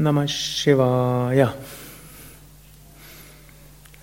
[0.00, 1.52] Namah Shivaya.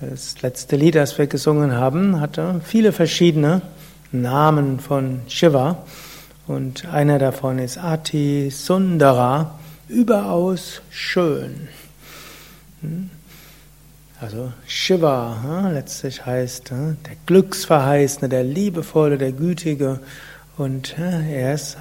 [0.00, 3.60] Das letzte Lied, das wir gesungen haben, hatte viele verschiedene
[4.10, 5.84] Namen von Shiva.
[6.46, 11.68] Und einer davon ist Ati Sundara, überaus schön.
[12.80, 13.10] Hm?
[14.18, 20.00] Also Shiva letztlich heißt der Glücksverheißene, der Liebevolle, der Gütige.
[20.56, 21.76] Und er ist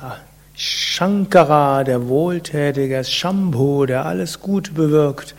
[0.64, 5.34] Shankara, der Wohltätige, er ist Shambhu, der alles Gute bewirkt.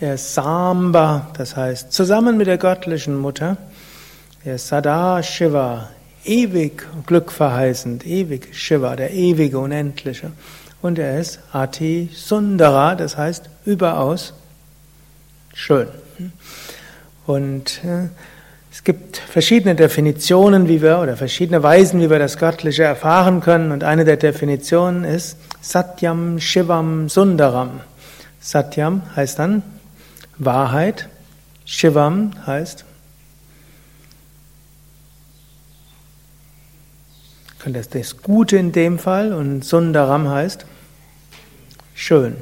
[0.00, 3.56] Er ist Samba, das heißt zusammen mit der göttlichen Mutter.
[4.44, 5.88] Er ist Sada Shiva,
[6.26, 10.32] ewig glückverheißend, ewig Shiva, der ewige, unendliche.
[10.82, 14.34] Und er ist Ati Sundara, das heißt überaus
[15.54, 15.88] schön.
[17.26, 18.10] Und äh,
[18.76, 23.72] es gibt verschiedene Definitionen, wie wir, oder verschiedene Weisen, wie wir das Göttliche erfahren können.
[23.72, 27.80] Und eine der Definitionen ist Satyam Shivam Sundaram.
[28.38, 29.62] Satyam heißt dann
[30.36, 31.08] Wahrheit.
[31.64, 32.84] Shivam heißt,
[37.64, 40.66] das das Gute in dem Fall und Sundaram heißt
[41.94, 42.36] schön.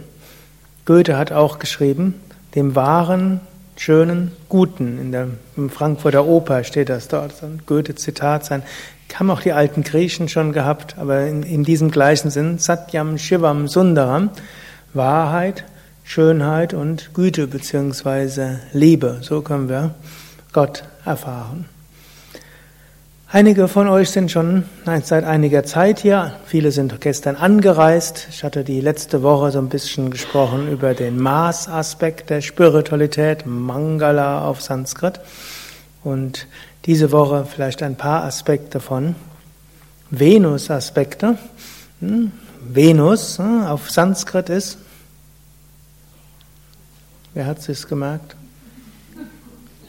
[0.84, 2.20] Goethe hat auch geschrieben,
[2.56, 3.40] dem wahren
[3.76, 4.98] schönen, guten.
[4.98, 8.62] In der im Frankfurter Oper steht das dort, so ein Goethe-Zitat sein.
[9.14, 13.68] Haben auch die alten Griechen schon gehabt, aber in, in diesem gleichen Sinn, Satyam Shivam
[13.68, 14.30] Sundaram,
[14.92, 15.64] Wahrheit,
[16.02, 19.18] Schönheit und Güte beziehungsweise Liebe.
[19.22, 19.94] So können wir
[20.52, 21.66] Gott erfahren.
[23.34, 24.62] Einige von euch sind schon
[25.02, 26.36] seit einiger Zeit hier.
[26.46, 28.28] Viele sind gestern angereist.
[28.30, 34.46] Ich hatte die letzte Woche so ein bisschen gesprochen über den Maßaspekt der Spiritualität, Mangala
[34.46, 35.18] auf Sanskrit.
[36.04, 36.46] Und
[36.84, 39.16] diese Woche vielleicht ein paar Aspekte von
[40.10, 41.36] Venus-Aspekte.
[41.98, 42.30] Hm?
[42.60, 44.78] Venus hm, auf Sanskrit ist,
[47.32, 48.36] wer hat es gemerkt?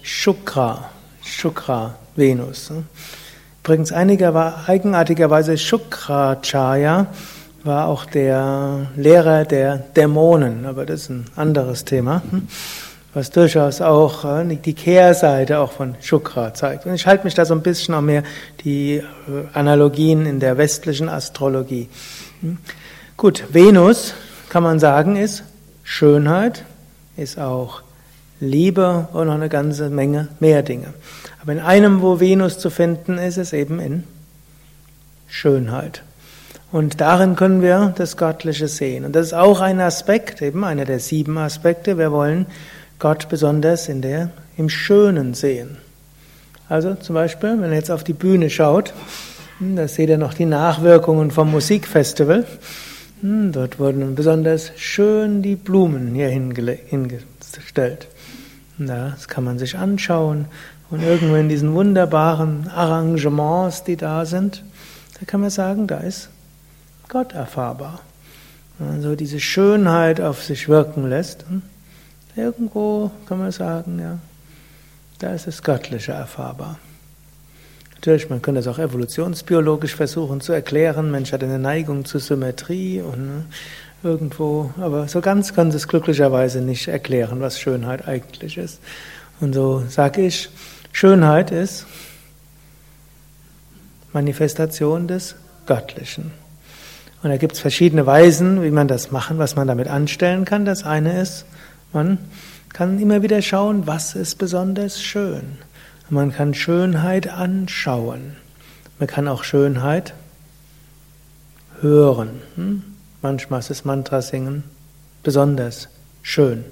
[0.02, 0.90] Shukra,
[1.22, 2.72] Shukra, Venus.
[3.66, 7.08] Übrigens einiger, eigenartigerweise Shukracharya
[7.64, 12.48] war auch der Lehrer der Dämonen, aber das ist ein anderes Thema, hm,
[13.16, 16.86] was durchaus auch äh, die Kehrseite auch von Shukra zeigt.
[16.86, 18.22] Und ich halte mich da so ein bisschen auch mehr
[18.64, 19.04] die äh,
[19.54, 21.90] Analogien in der westlichen Astrologie.
[22.42, 22.60] Hm.
[23.18, 24.14] Gut, Venus
[24.48, 25.44] kann man sagen ist
[25.84, 26.66] Schönheit,
[27.18, 27.82] ist auch
[28.40, 30.94] Liebe und noch eine ganze Menge mehr Dinge.
[31.42, 34.04] Aber in einem, wo Venus zu finden ist, ist eben in
[35.28, 36.02] Schönheit.
[36.72, 39.06] Und darin können wir das Göttliche sehen.
[39.06, 41.98] Und das ist auch ein Aspekt, eben einer der sieben Aspekte.
[41.98, 42.48] Wir wollen
[43.00, 45.78] Gott besonders in der, im Schönen sehen.
[46.68, 48.94] Also zum Beispiel, wenn ihr jetzt auf die Bühne schaut,
[49.60, 52.46] hm, da seht ihr noch die Nachwirkungen vom Musikfestival.
[53.22, 58.08] Hm, dort wurden besonders schön die Blumen hier hingestellt.
[58.78, 60.46] Das kann man sich anschauen.
[60.90, 64.64] Und irgendwo in diesen wunderbaren Arrangements, die da sind,
[65.20, 66.30] da kann man sagen, da ist
[67.08, 68.02] Gott erfahrbar.
[68.80, 71.46] Also diese Schönheit auf sich wirken lässt.
[71.48, 71.62] Hm?
[72.36, 74.20] Irgendwo kann man sagen, ja,
[75.20, 76.78] da ist das Göttliche erfahrbar.
[77.96, 81.10] Natürlich, man könnte das auch evolutionsbiologisch versuchen zu erklären.
[81.12, 83.46] Mensch hat eine Neigung zur Symmetrie und ne,
[84.06, 88.80] irgendwo, aber so ganz kann es glücklicherweise nicht erklären, was Schönheit eigentlich ist.
[89.42, 90.50] Und so sage ich,
[90.92, 91.88] Schönheit ist
[94.14, 96.32] Manifestation des Göttlichen.
[97.22, 100.64] Und da gibt es verschiedene Weisen, wie man das machen, was man damit anstellen kann.
[100.64, 101.46] Das eine ist,
[101.92, 102.20] man
[102.70, 105.58] kann immer wieder schauen, was ist besonders schön.
[106.10, 108.36] Man kann Schönheit anschauen.
[109.00, 110.14] Man kann auch Schönheit
[111.82, 112.42] hören.
[112.56, 112.95] Hm?
[113.26, 114.64] Manchmal ist das Mantra singen
[115.24, 115.90] besonders
[116.22, 116.64] schön.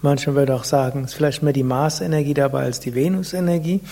[0.00, 3.82] Manchmal würde auch sagen, es ist vielleicht mehr die Marsenergie dabei als die Venusenergie.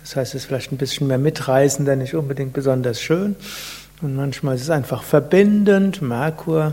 [0.00, 3.36] Das heißt, es ist vielleicht ein bisschen mehr mitreißender, nicht unbedingt besonders schön.
[4.02, 6.72] Und manchmal ist es einfach verbindend, Merkur,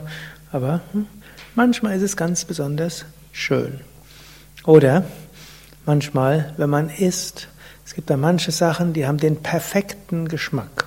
[0.52, 1.06] aber hm,
[1.54, 3.80] manchmal ist es ganz besonders schön.
[4.66, 5.04] Oder
[5.86, 7.48] manchmal, wenn man isst,
[7.86, 10.86] es gibt da manche Sachen, die haben den perfekten Geschmack.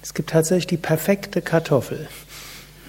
[0.00, 2.06] Es gibt tatsächlich die perfekte Kartoffel.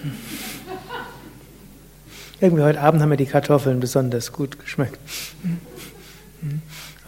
[2.40, 4.98] Irgendwie heute Abend haben mir die Kartoffeln besonders gut geschmeckt.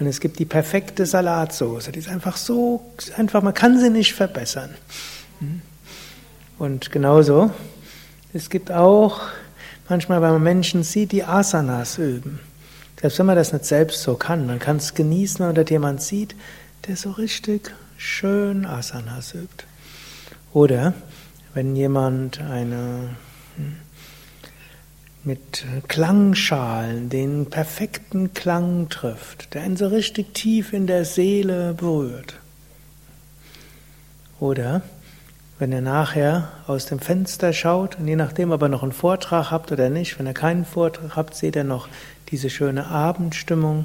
[0.01, 2.83] Und es gibt die perfekte Salatsoße, die ist einfach so,
[3.17, 4.75] einfach, man kann sie nicht verbessern.
[6.59, 7.51] Und genauso,
[8.33, 9.21] es gibt auch
[9.89, 12.41] manchmal, wenn man Menschen sieht, die Asanas üben.
[13.01, 16.03] Selbst wenn man das nicht selbst so kann, man kann es genießen, wenn dort jemand
[16.03, 16.35] sieht,
[16.87, 19.65] der so richtig schön Asanas übt.
[20.53, 20.95] Oder
[21.55, 23.11] wenn jemand eine
[23.57, 23.77] hm,
[25.23, 32.37] mit Klangschalen den perfekten Klang trifft, der einen so richtig tief in der Seele berührt.
[34.39, 34.83] Oder
[35.59, 39.51] wenn ihr nachher aus dem Fenster schaut und je nachdem, ob ihr noch einen Vortrag
[39.51, 41.89] habt oder nicht, wenn ihr keinen Vortrag habt, seht ihr noch
[42.31, 43.85] diese schöne Abendstimmung.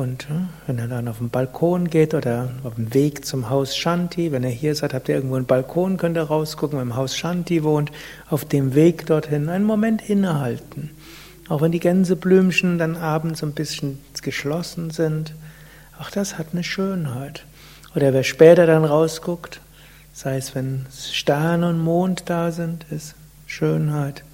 [0.00, 3.76] Und hm, wenn ihr dann auf den Balkon geht oder auf dem Weg zum Haus
[3.76, 6.96] Shanti, wenn ihr hier seid, habt ihr irgendwo einen Balkon, könnt ihr rausgucken, wenn im
[6.96, 7.92] Haus Shanti wohnt,
[8.30, 10.88] auf dem Weg dorthin einen Moment innehalten.
[11.50, 15.34] Auch wenn die Gänseblümchen dann abends ein bisschen geschlossen sind,
[16.00, 17.44] auch das hat eine Schönheit.
[17.94, 19.60] Oder wer später dann rausguckt,
[20.14, 24.24] sei es wenn Sterne und Mond da sind, ist Schönheit.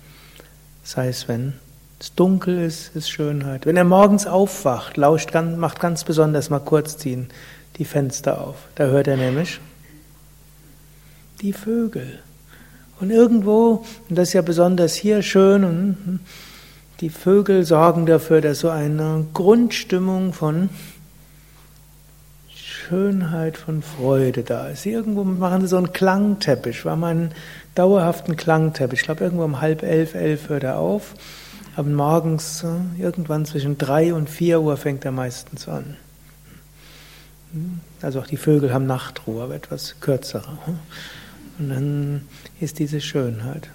[0.84, 1.54] Sei es wenn
[1.98, 3.66] es dunkel ist, ist Schönheit.
[3.66, 7.28] Wenn er morgens aufwacht, lauscht, macht ganz besonders mal kurz ziehen
[7.78, 8.56] die Fenster auf.
[8.74, 9.60] Da hört er nämlich
[11.40, 12.20] die Vögel.
[13.00, 16.20] Und irgendwo, und das ist ja besonders hier schön, hm,
[17.00, 20.70] die Vögel sorgen dafür, dass so eine Grundstimmung von
[22.48, 24.86] Schönheit, von Freude da ist.
[24.86, 27.32] Irgendwo machen sie so einen Klangteppich, war mal einen
[27.74, 29.00] dauerhaften Klangteppich.
[29.00, 31.12] Ich glaube, irgendwo um halb elf, elf hört er auf.
[31.76, 35.96] Aber morgens äh, irgendwann zwischen drei und vier Uhr fängt er meistens an.
[38.00, 40.58] Also auch die Vögel haben Nachtruhe, aber etwas kürzere.
[41.58, 42.28] Und dann
[42.60, 43.68] ist diese Schönheit.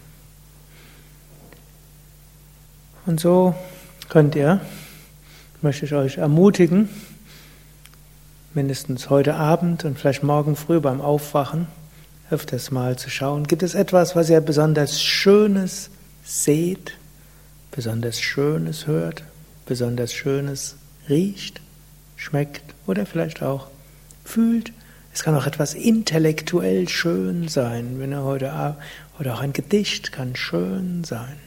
[3.05, 3.55] Und so
[4.09, 4.61] könnt ihr,
[5.61, 6.89] möchte ich euch ermutigen,
[8.53, 11.67] mindestens heute Abend und vielleicht morgen früh beim Aufwachen
[12.31, 15.89] öfters mal zu schauen, gibt es etwas, was ihr besonders Schönes
[16.23, 16.93] seht,
[17.71, 19.23] besonders Schönes hört,
[19.65, 20.75] besonders Schönes
[21.09, 21.61] riecht,
[22.15, 23.67] schmeckt oder vielleicht auch
[24.23, 24.71] fühlt.
[25.13, 28.77] Es kann auch etwas intellektuell schön sein, wenn er heute
[29.19, 31.37] oder auch ein Gedicht kann schön sein.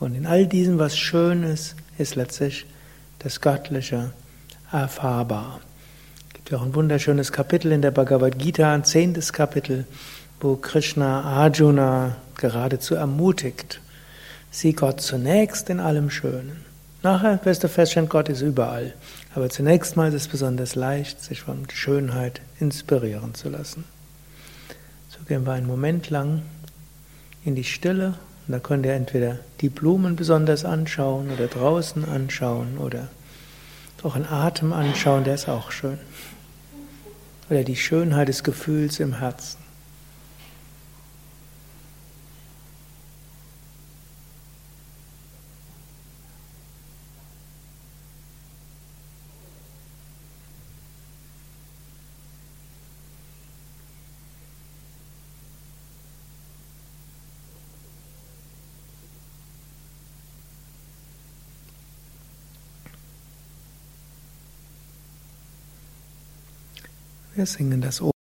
[0.00, 2.66] Und in all diesem, was schön ist, ist letztlich
[3.20, 4.12] das Göttliche
[4.72, 5.60] erfahrbar
[6.44, 9.86] gibt auch ein wunderschönes Kapitel in der Bhagavad Gita, ein zehntes Kapitel,
[10.40, 13.80] wo Krishna Arjuna geradezu ermutigt,
[14.52, 16.64] sieh Gott zunächst in allem Schönen.
[17.02, 18.94] Nachher wirst du feststellen, Gott ist überall.
[19.34, 23.84] Aber zunächst mal ist es besonders leicht, sich von Schönheit inspirieren zu lassen.
[25.08, 26.42] So gehen wir einen Moment lang
[27.44, 28.14] in die Stille
[28.46, 33.08] und da könnt ihr entweder die Blumen besonders anschauen oder draußen anschauen oder
[34.04, 35.98] auch einen Atem anschauen, der ist auch schön
[37.52, 39.58] oder die Schönheit des Gefühls im Herzen.
[67.34, 68.02] Wir singen das